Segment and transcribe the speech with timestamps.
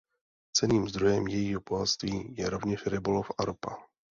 [0.53, 3.77] Cenným zdrojem jejího bohatství je rovněž rybolov a ropa.